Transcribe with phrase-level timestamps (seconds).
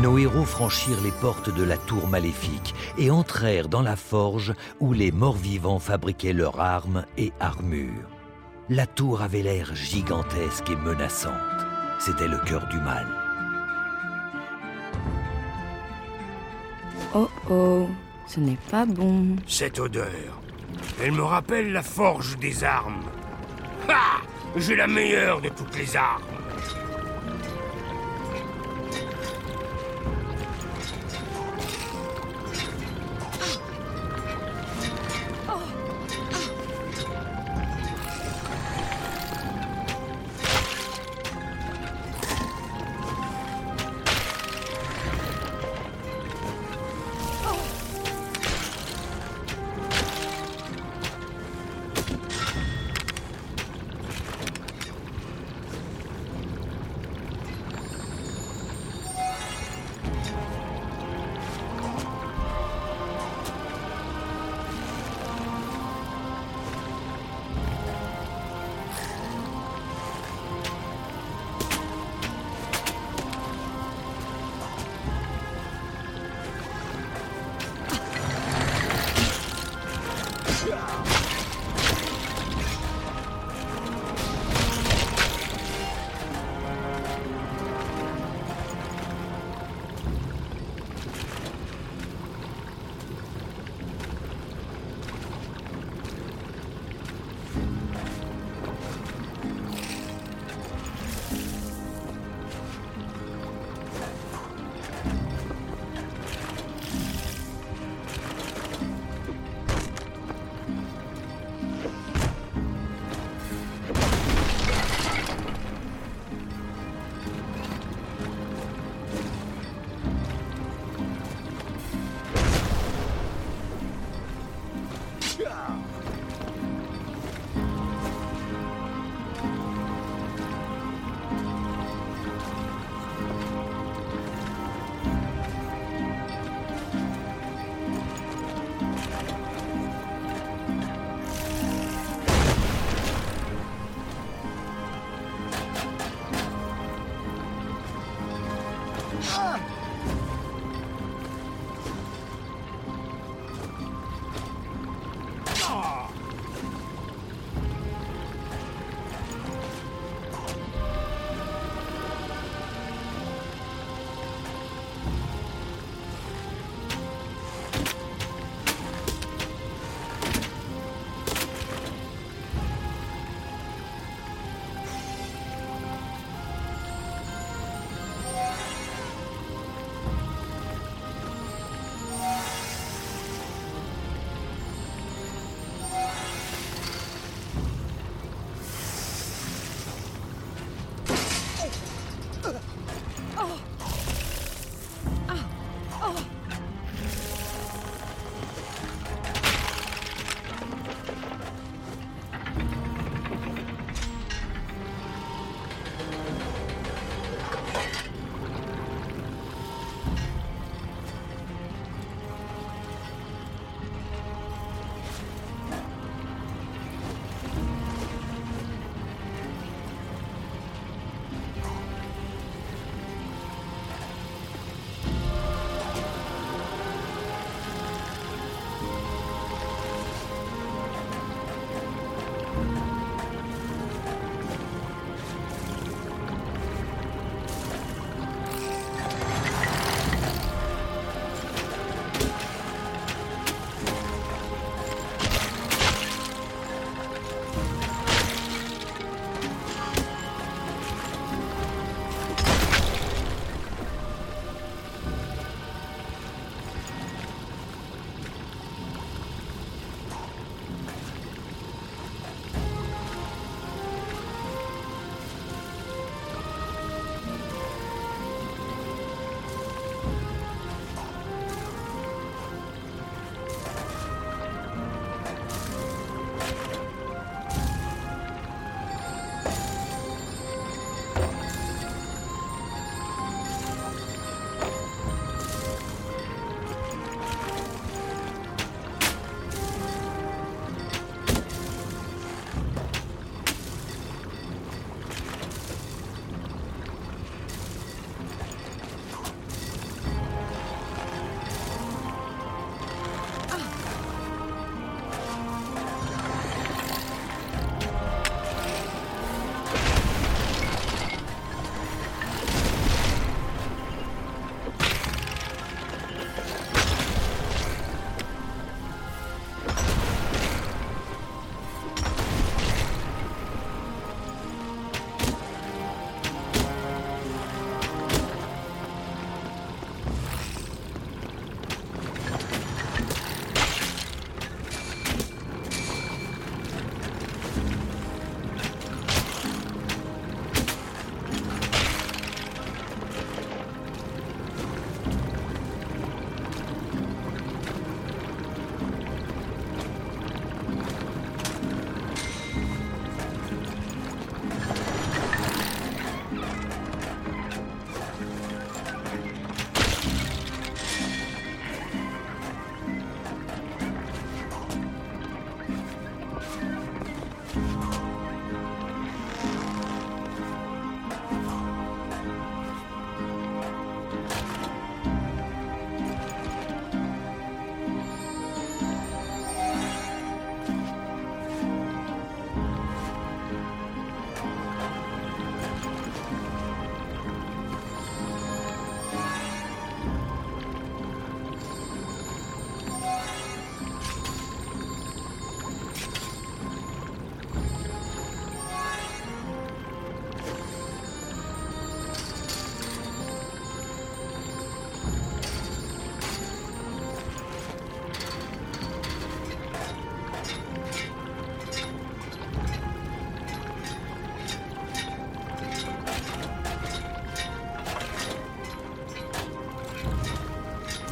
[0.00, 4.92] nos héros franchirent les portes de la tour maléfique et entrèrent dans la forge où
[4.92, 8.08] les morts-vivants fabriquaient leurs armes et armures.
[8.70, 11.34] La tour avait l'air gigantesque et menaçante.
[11.98, 13.06] C'était le cœur du mal.
[17.14, 17.88] Oh oh,
[18.26, 19.36] ce n'est pas bon.
[19.46, 20.40] Cette odeur,
[21.02, 23.02] elle me rappelle la forge des armes.
[23.88, 24.22] Ha
[24.56, 26.29] J'ai la meilleure de toutes les armes.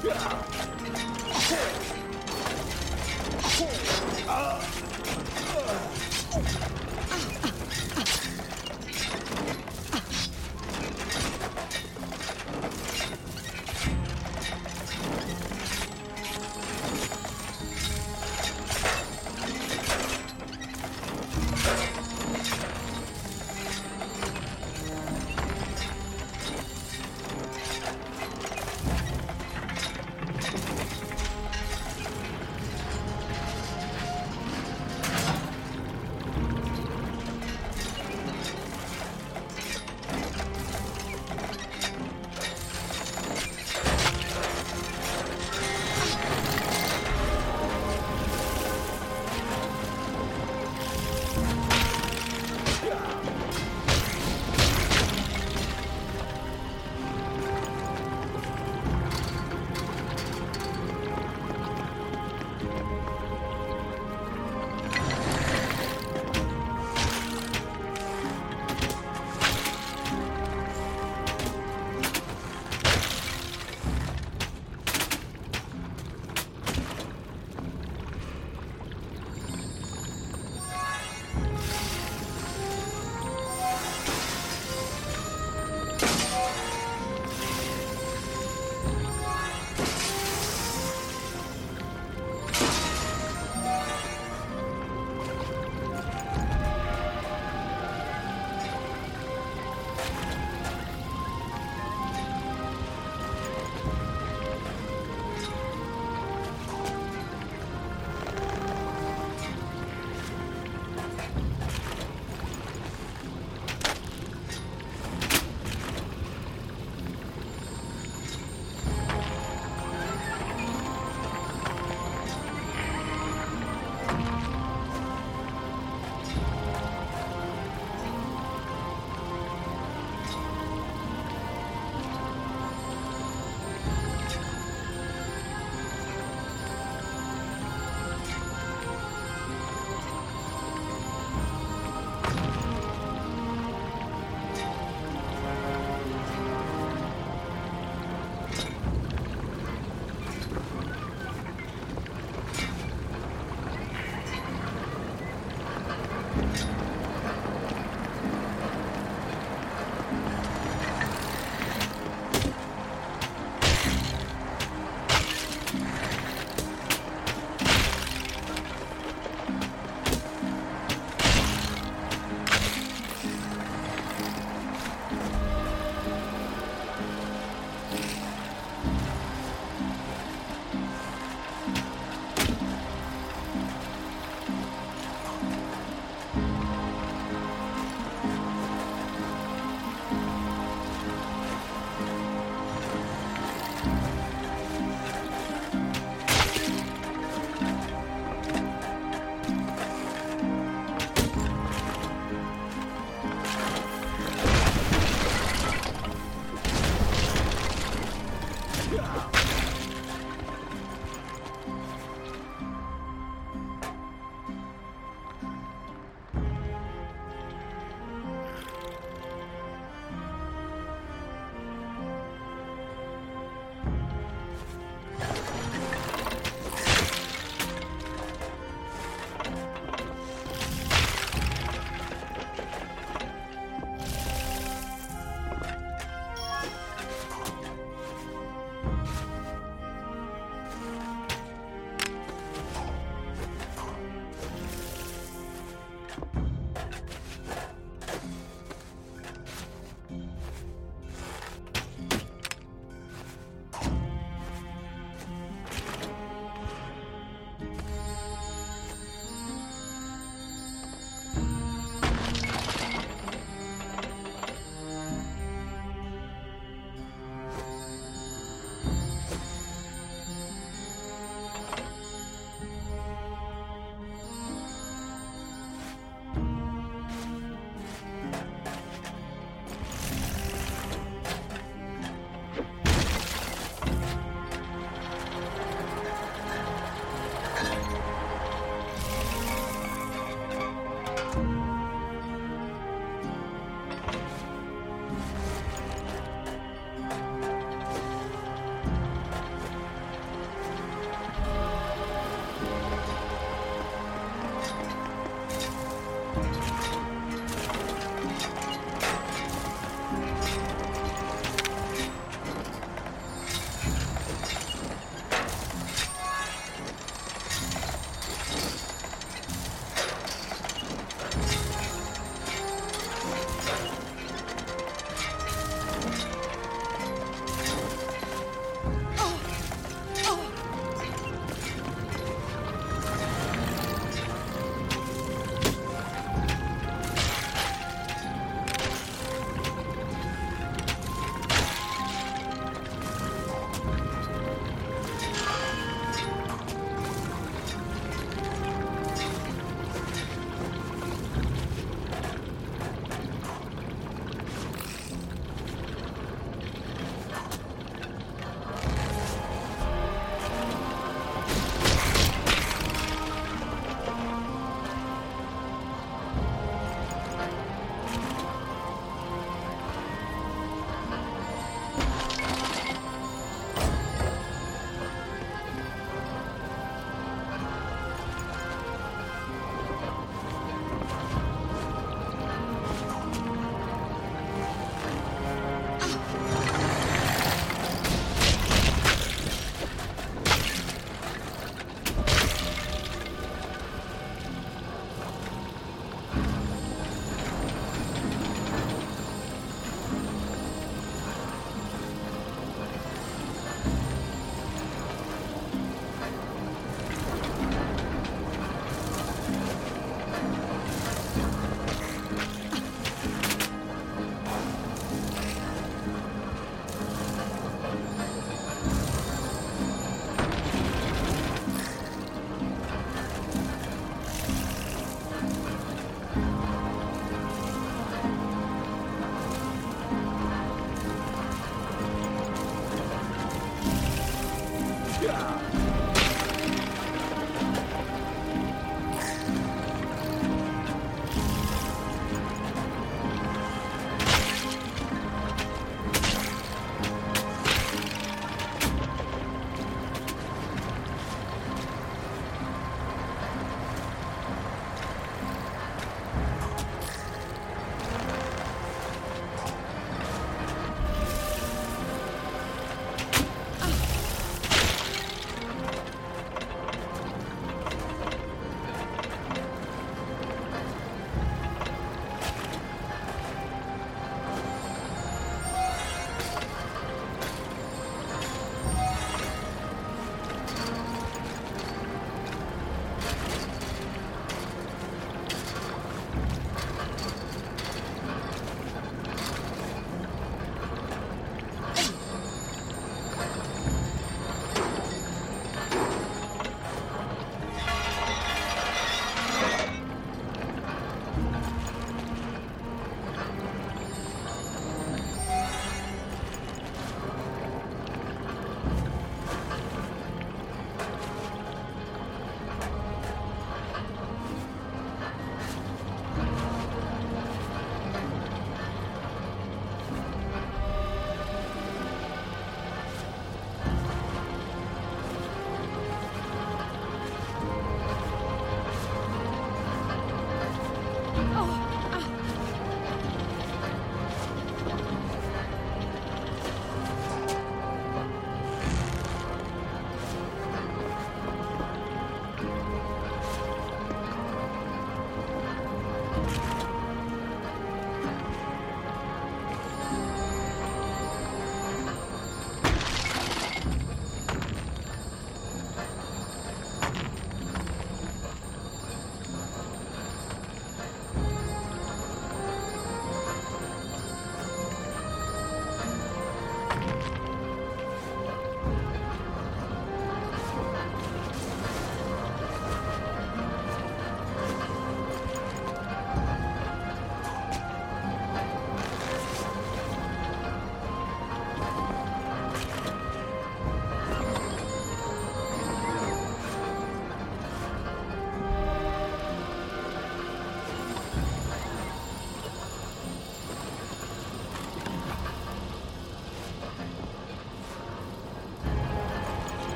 [0.00, 1.90] 是是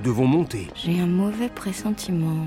[0.00, 0.66] Nous devons monter.
[0.74, 2.46] J'ai un mauvais pressentiment.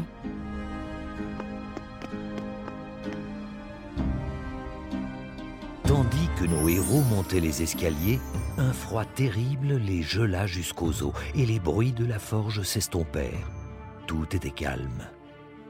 [5.85, 8.19] Tandis que nos héros montaient les escaliers,
[8.57, 13.51] un froid terrible les gela jusqu'aux os et les bruits de la forge s'estompèrent.
[14.07, 15.07] Tout était calme,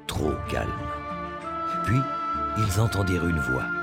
[0.08, 0.72] trop calme.
[1.84, 2.00] Puis,
[2.60, 3.83] ils entendirent une voix.